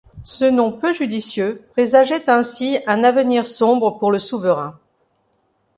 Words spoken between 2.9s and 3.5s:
avenir